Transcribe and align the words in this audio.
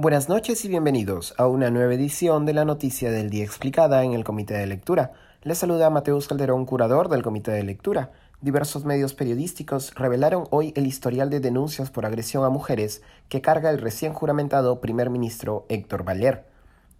Buenas 0.00 0.28
noches 0.28 0.64
y 0.64 0.68
bienvenidos 0.68 1.34
a 1.38 1.48
una 1.48 1.72
nueva 1.72 1.92
edición 1.92 2.46
de 2.46 2.52
la 2.52 2.64
Noticia 2.64 3.10
del 3.10 3.30
Día 3.30 3.42
Explicada 3.42 4.04
en 4.04 4.12
el 4.12 4.22
Comité 4.22 4.54
de 4.54 4.68
Lectura. 4.68 5.10
Les 5.42 5.58
saluda 5.58 5.90
Mateus 5.90 6.28
Calderón, 6.28 6.66
curador 6.66 7.08
del 7.08 7.24
Comité 7.24 7.50
de 7.50 7.64
Lectura. 7.64 8.12
Diversos 8.40 8.84
medios 8.84 9.14
periodísticos 9.14 9.92
revelaron 9.96 10.44
hoy 10.50 10.72
el 10.76 10.86
historial 10.86 11.30
de 11.30 11.40
denuncias 11.40 11.90
por 11.90 12.06
agresión 12.06 12.44
a 12.44 12.48
mujeres 12.48 13.02
que 13.28 13.40
carga 13.40 13.70
el 13.70 13.78
recién 13.78 14.12
juramentado 14.12 14.80
primer 14.80 15.10
ministro 15.10 15.66
Héctor 15.68 16.04
Valer. 16.04 16.44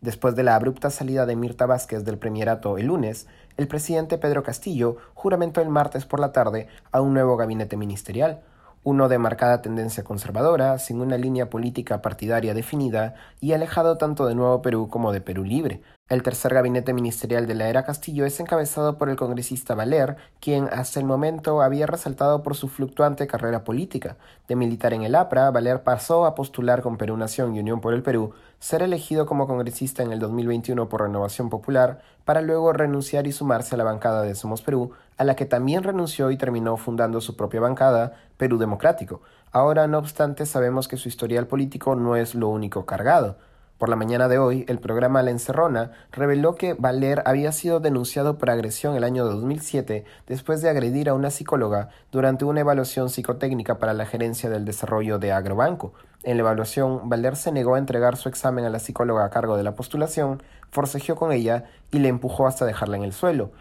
Después 0.00 0.34
de 0.34 0.42
la 0.42 0.56
abrupta 0.56 0.90
salida 0.90 1.24
de 1.24 1.36
Mirta 1.36 1.66
Vázquez 1.66 2.04
del 2.04 2.18
premierato 2.18 2.78
el 2.78 2.86
lunes, 2.86 3.28
el 3.56 3.68
presidente 3.68 4.18
Pedro 4.18 4.42
Castillo 4.42 4.96
juramentó 5.14 5.60
el 5.60 5.68
martes 5.68 6.04
por 6.04 6.18
la 6.18 6.32
tarde 6.32 6.66
a 6.90 7.00
un 7.00 7.14
nuevo 7.14 7.36
gabinete 7.36 7.76
ministerial 7.76 8.42
uno 8.82 9.08
de 9.08 9.18
marcada 9.18 9.62
tendencia 9.62 10.04
conservadora, 10.04 10.78
sin 10.78 11.00
una 11.00 11.16
línea 11.16 11.50
política 11.50 12.02
partidaria 12.02 12.54
definida 12.54 13.14
y 13.40 13.52
alejado 13.52 13.98
tanto 13.98 14.26
de 14.26 14.34
Nuevo 14.34 14.62
Perú 14.62 14.88
como 14.88 15.12
de 15.12 15.20
Perú 15.20 15.44
Libre, 15.44 15.82
el 16.08 16.22
tercer 16.22 16.54
gabinete 16.54 16.94
ministerial 16.94 17.46
de 17.46 17.54
la 17.54 17.68
era 17.68 17.84
Castillo 17.84 18.24
es 18.24 18.40
encabezado 18.40 18.96
por 18.96 19.10
el 19.10 19.16
congresista 19.16 19.74
Valer, 19.74 20.16
quien 20.40 20.66
hasta 20.72 21.00
el 21.00 21.04
momento 21.04 21.60
había 21.60 21.86
resaltado 21.86 22.42
por 22.42 22.56
su 22.56 22.68
fluctuante 22.68 23.26
carrera 23.26 23.62
política. 23.62 24.16
De 24.48 24.56
militar 24.56 24.94
en 24.94 25.02
el 25.02 25.14
APRA, 25.14 25.50
Valer 25.50 25.82
pasó 25.82 26.24
a 26.24 26.34
postular 26.34 26.80
con 26.80 26.96
Perú 26.96 27.18
Nación 27.18 27.54
y 27.54 27.60
Unión 27.60 27.82
por 27.82 27.92
el 27.92 28.02
Perú, 28.02 28.32
ser 28.58 28.82
elegido 28.82 29.26
como 29.26 29.46
congresista 29.46 30.02
en 30.02 30.10
el 30.10 30.18
2021 30.18 30.88
por 30.88 31.02
Renovación 31.02 31.50
Popular, 31.50 32.00
para 32.24 32.40
luego 32.40 32.72
renunciar 32.72 33.26
y 33.26 33.32
sumarse 33.32 33.74
a 33.74 33.78
la 33.78 33.84
bancada 33.84 34.22
de 34.22 34.34
Somos 34.34 34.62
Perú, 34.62 34.92
a 35.18 35.24
la 35.24 35.36
que 35.36 35.44
también 35.44 35.82
renunció 35.82 36.30
y 36.30 36.38
terminó 36.38 36.78
fundando 36.78 37.20
su 37.20 37.36
propia 37.36 37.60
bancada, 37.60 38.14
Perú 38.38 38.56
Democrático. 38.56 39.20
Ahora, 39.52 39.86
no 39.86 39.98
obstante, 39.98 40.46
sabemos 40.46 40.88
que 40.88 40.96
su 40.96 41.08
historial 41.08 41.46
político 41.46 41.94
no 41.94 42.16
es 42.16 42.34
lo 42.34 42.48
único 42.48 42.86
cargado. 42.86 43.36
Por 43.78 43.88
la 43.88 43.94
mañana 43.94 44.26
de 44.26 44.38
hoy, 44.38 44.64
el 44.66 44.80
programa 44.80 45.22
La 45.22 45.30
Encerrona 45.30 45.92
reveló 46.10 46.56
que 46.56 46.74
Valer 46.74 47.22
había 47.26 47.52
sido 47.52 47.78
denunciado 47.78 48.36
por 48.36 48.50
agresión 48.50 48.96
el 48.96 49.04
año 49.04 49.24
2007 49.24 50.04
después 50.26 50.60
de 50.60 50.68
agredir 50.68 51.08
a 51.08 51.14
una 51.14 51.30
psicóloga 51.30 51.88
durante 52.10 52.44
una 52.44 52.58
evaluación 52.58 53.08
psicotécnica 53.08 53.78
para 53.78 53.94
la 53.94 54.04
gerencia 54.04 54.50
del 54.50 54.64
desarrollo 54.64 55.20
de 55.20 55.30
Agrobanco. 55.30 55.92
En 56.24 56.38
la 56.38 56.40
evaluación, 56.40 57.08
Valer 57.08 57.36
se 57.36 57.52
negó 57.52 57.76
a 57.76 57.78
entregar 57.78 58.16
su 58.16 58.28
examen 58.28 58.64
a 58.64 58.70
la 58.70 58.80
psicóloga 58.80 59.24
a 59.24 59.30
cargo 59.30 59.56
de 59.56 59.62
la 59.62 59.76
postulación, 59.76 60.42
forcejeó 60.72 61.14
con 61.14 61.30
ella 61.30 61.66
y 61.92 62.00
le 62.00 62.08
empujó 62.08 62.48
hasta 62.48 62.66
dejarla 62.66 62.96
en 62.96 63.04
el 63.04 63.12
suelo. 63.12 63.52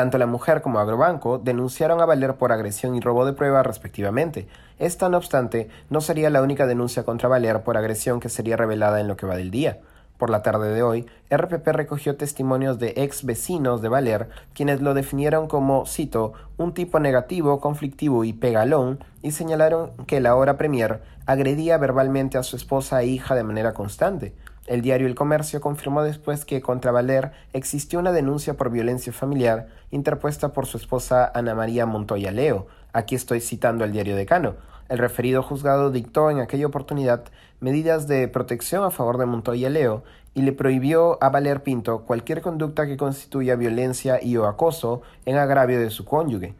Tanto 0.00 0.16
la 0.16 0.24
mujer 0.24 0.62
como 0.62 0.78
Agrobanco 0.78 1.36
denunciaron 1.36 2.00
a 2.00 2.06
Valer 2.06 2.36
por 2.36 2.52
agresión 2.52 2.94
y 2.94 3.00
robo 3.00 3.26
de 3.26 3.34
prueba 3.34 3.62
respectivamente. 3.62 4.48
Esta, 4.78 5.10
no 5.10 5.18
obstante, 5.18 5.68
no 5.90 6.00
sería 6.00 6.30
la 6.30 6.40
única 6.40 6.66
denuncia 6.66 7.02
contra 7.02 7.28
Valer 7.28 7.64
por 7.64 7.76
agresión 7.76 8.18
que 8.18 8.30
sería 8.30 8.56
revelada 8.56 9.02
en 9.02 9.08
lo 9.08 9.18
que 9.18 9.26
va 9.26 9.36
del 9.36 9.50
día. 9.50 9.80
Por 10.16 10.30
la 10.30 10.42
tarde 10.42 10.72
de 10.72 10.82
hoy, 10.82 11.06
RPP 11.30 11.68
recogió 11.68 12.16
testimonios 12.16 12.78
de 12.78 12.94
ex 12.96 13.26
vecinos 13.26 13.82
de 13.82 13.90
Valer, 13.90 14.30
quienes 14.54 14.80
lo 14.80 14.94
definieron 14.94 15.48
como, 15.48 15.84
cito, 15.84 16.32
un 16.56 16.72
tipo 16.72 16.98
negativo, 16.98 17.60
conflictivo 17.60 18.24
y 18.24 18.32
pegalón, 18.32 19.04
y 19.20 19.32
señalaron 19.32 19.90
que 20.06 20.20
la 20.20 20.34
hora 20.34 20.56
premier 20.56 21.02
agredía 21.26 21.76
verbalmente 21.76 22.38
a 22.38 22.42
su 22.42 22.56
esposa 22.56 23.02
e 23.02 23.06
hija 23.08 23.34
de 23.34 23.44
manera 23.44 23.74
constante. 23.74 24.32
El 24.70 24.82
diario 24.82 25.08
El 25.08 25.16
Comercio 25.16 25.60
confirmó 25.60 26.04
después 26.04 26.44
que 26.44 26.60
contra 26.60 26.92
Valer 26.92 27.32
existió 27.52 27.98
una 27.98 28.12
denuncia 28.12 28.54
por 28.54 28.70
violencia 28.70 29.12
familiar 29.12 29.66
interpuesta 29.90 30.52
por 30.52 30.66
su 30.66 30.76
esposa 30.76 31.28
Ana 31.34 31.56
María 31.56 31.86
Montoya 31.86 32.30
Leo. 32.30 32.68
Aquí 32.92 33.16
estoy 33.16 33.40
citando 33.40 33.82
al 33.82 33.90
diario 33.90 34.14
Decano. 34.14 34.54
El 34.88 34.98
referido 34.98 35.42
juzgado 35.42 35.90
dictó 35.90 36.30
en 36.30 36.38
aquella 36.38 36.68
oportunidad 36.68 37.24
medidas 37.58 38.06
de 38.06 38.28
protección 38.28 38.84
a 38.84 38.92
favor 38.92 39.18
de 39.18 39.26
Montoya 39.26 39.70
Leo 39.70 40.04
y 40.34 40.42
le 40.42 40.52
prohibió 40.52 41.18
a 41.20 41.30
Valer 41.30 41.64
Pinto 41.64 42.02
cualquier 42.02 42.40
conducta 42.40 42.86
que 42.86 42.96
constituya 42.96 43.56
violencia 43.56 44.22
y 44.22 44.36
o 44.36 44.46
acoso 44.46 45.02
en 45.26 45.36
agravio 45.36 45.80
de 45.80 45.90
su 45.90 46.04
cónyuge. 46.04 46.54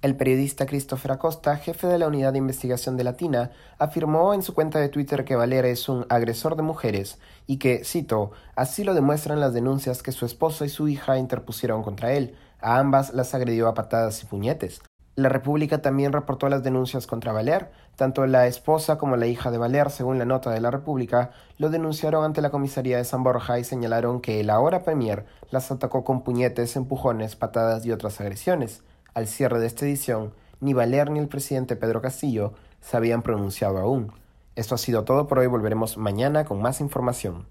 El 0.00 0.14
periodista 0.14 0.64
Christopher 0.64 1.10
Acosta, 1.10 1.56
jefe 1.56 1.88
de 1.88 1.98
la 1.98 2.06
unidad 2.06 2.30
de 2.32 2.38
investigación 2.38 2.96
de 2.96 3.02
Latina, 3.02 3.50
afirmó 3.78 4.32
en 4.32 4.44
su 4.44 4.54
cuenta 4.54 4.78
de 4.78 4.88
Twitter 4.88 5.24
que 5.24 5.34
Valera 5.34 5.66
es 5.66 5.88
un 5.88 6.06
agresor 6.08 6.54
de 6.54 6.62
mujeres 6.62 7.18
y 7.48 7.56
que, 7.56 7.82
cito, 7.84 8.30
así 8.54 8.84
lo 8.84 8.94
demuestran 8.94 9.40
las 9.40 9.54
denuncias 9.54 10.04
que 10.04 10.12
su 10.12 10.24
esposo 10.24 10.64
y 10.64 10.68
su 10.68 10.86
hija 10.86 11.18
interpusieron 11.18 11.82
contra 11.82 12.12
él. 12.12 12.36
A 12.60 12.78
ambas 12.78 13.12
las 13.12 13.34
agredió 13.34 13.66
a 13.66 13.74
patadas 13.74 14.22
y 14.22 14.26
puñetes. 14.26 14.82
La 15.16 15.30
República 15.30 15.82
también 15.82 16.12
reportó 16.12 16.48
las 16.48 16.62
denuncias 16.62 17.08
contra 17.08 17.32
Valer. 17.32 17.72
Tanto 17.96 18.24
la 18.28 18.46
esposa 18.46 18.98
como 18.98 19.16
la 19.16 19.26
hija 19.26 19.50
de 19.50 19.58
Valer, 19.58 19.90
según 19.90 20.20
la 20.20 20.24
nota 20.24 20.52
de 20.52 20.60
la 20.60 20.70
República, 20.70 21.32
lo 21.56 21.70
denunciaron 21.70 22.24
ante 22.24 22.40
la 22.40 22.50
comisaría 22.50 22.98
de 22.98 23.04
San 23.04 23.24
Borja 23.24 23.58
y 23.58 23.64
señalaron 23.64 24.20
que 24.20 24.38
el 24.38 24.50
ahora 24.50 24.84
premier 24.84 25.26
las 25.50 25.72
atacó 25.72 26.04
con 26.04 26.22
puñetes, 26.22 26.76
empujones, 26.76 27.34
patadas 27.34 27.84
y 27.84 27.90
otras 27.90 28.20
agresiones. 28.20 28.84
Al 29.18 29.26
cierre 29.26 29.58
de 29.58 29.66
esta 29.66 29.84
edición, 29.84 30.32
ni 30.60 30.74
Valer 30.74 31.10
ni 31.10 31.18
el 31.18 31.26
presidente 31.26 31.74
Pedro 31.74 32.00
Castillo 32.00 32.52
se 32.80 32.96
habían 32.96 33.22
pronunciado 33.22 33.78
aún. 33.78 34.12
Esto 34.54 34.76
ha 34.76 34.78
sido 34.78 35.02
todo 35.02 35.26
por 35.26 35.40
hoy, 35.40 35.48
volveremos 35.48 35.96
mañana 35.96 36.44
con 36.44 36.62
más 36.62 36.80
información. 36.80 37.48